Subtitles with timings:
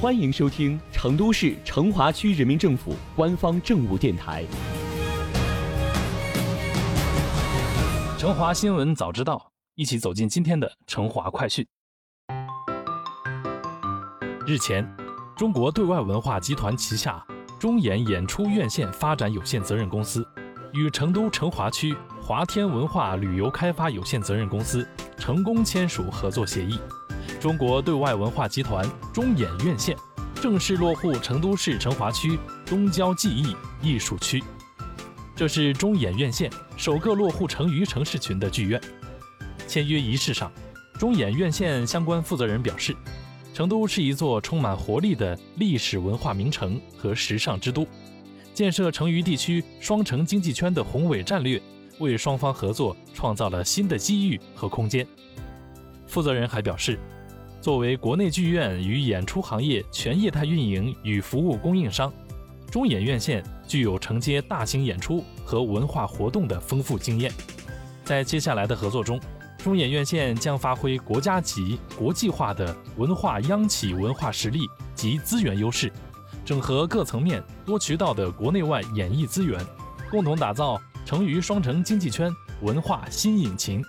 [0.00, 4.44] 欢迎收听成都市成华区人民政府官方政务电台
[8.16, 9.34] 《成华新闻早知道》，
[9.74, 11.66] 一起走进今天的成华快讯。
[14.46, 14.88] 日前，
[15.36, 17.26] 中国对外文化集团旗下
[17.58, 20.24] 中演演出院线发展有限责任公司
[20.74, 21.92] 与成都成华区
[22.22, 24.86] 华天文化旅游开发有限责任公司
[25.16, 26.78] 成功签署合作协议。
[27.40, 29.96] 中国对外文化集团中演院线
[30.42, 34.42] 正式落户成都市成华区东郊记忆艺术区。
[35.36, 38.80] 这是中演院线首个落户成渝城市群的剧院。
[39.68, 40.50] 签约仪式上，
[40.98, 42.96] 中演院线相关负责人表示，
[43.54, 47.86] 成都是一座充满活力的历史文化名城和时尚之都，
[48.52, 51.62] 建设成渝地区双城经济圈的宏伟战略，
[52.00, 55.06] 为双方合作创造了新的机遇和空间。
[56.08, 56.98] 负责人还表示。
[57.60, 62.12] 作为国内剧院与演出行业全业态运营与服务供应商，
[62.70, 67.32] 中演院线具有承接大型演出和文化活动的丰富经验。
[68.04, 69.20] 在接下来的合作中，
[69.58, 74.60] 中演院线将发挥国家级、国际化的文化央企文化实力
[74.94, 75.92] 及资源优势，
[76.44, 79.60] 整合各层面、多渠道的国内外演艺资源，
[80.12, 82.32] 共同打造成渝双城经济圈
[82.62, 83.82] 文化新引擎。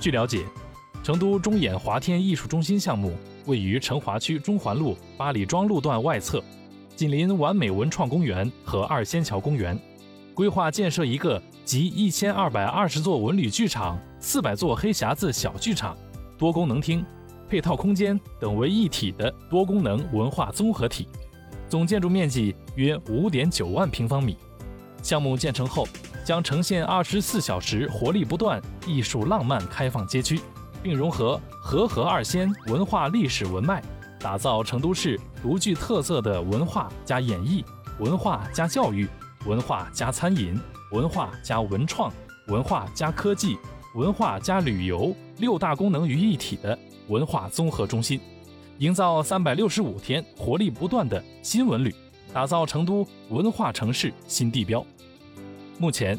[0.00, 0.46] 据了解。
[1.06, 6.42] 成都中演华天艺术中心项目位于成华区中环路八里庄路段外侧，
[6.96, 9.78] 紧邻完美文创公园和二仙桥公园，
[10.34, 15.96] 规划建设一个集一千二百二十座文旅剧场、四百座黑匣子小剧场、
[16.36, 17.06] 多功能厅、
[17.48, 21.06] 配套空间等为一体的多功能文化综合体，
[21.68, 24.36] 总建筑面积约五点九万平方米。
[25.04, 25.86] 项目建成后，
[26.24, 30.40] 将呈现二十四小时活力不断、艺术浪漫开放街区。
[30.86, 33.82] 并融合和合二仙文化历史文脉，
[34.20, 37.64] 打造成都市独具特色的文化加演艺、
[37.98, 39.08] 文化加教育、
[39.46, 40.56] 文化加餐饮、
[40.92, 42.12] 文化加文创、
[42.46, 43.58] 文化加科技、
[43.96, 48.20] 文化加旅游六大功能于一体的文化综合中心，
[48.78, 51.92] 营造三百六十五天活力不断的新文旅，
[52.32, 54.86] 打造成都文化城市新地标。
[55.78, 56.16] 目前，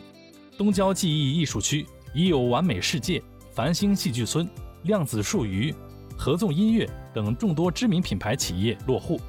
[0.57, 3.23] 东郊记忆艺术区已有完美世界。
[3.57, 4.47] 繁星戏剧村、
[4.84, 5.73] 量子数娱、
[6.16, 9.19] 合纵音乐等众多知名品牌企业落户，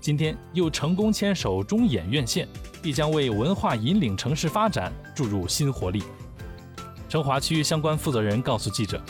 [0.00, 2.48] 今天又成功牵手中演院线，
[2.82, 6.02] 必将为文化引领城市发展注入新活力。
[7.08, 9.00] 成华区相关负责人告诉记者，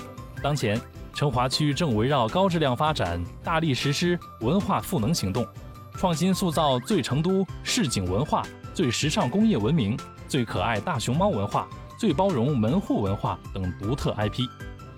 [0.43, 0.79] 当前
[1.15, 5.47] 成华区正围绕高质量发展，大力实施文化赋能行动，
[5.95, 8.43] 创新塑造最成都市井文化、
[8.75, 9.99] 最时尚工业文明、
[10.29, 11.67] 最可爱大熊猫文化。
[11.99, 14.47] 最包容门户文化等独特 IP，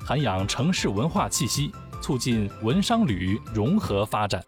[0.09, 1.71] 涵养城市文化气息，
[2.01, 4.43] 促进文商旅融合发展。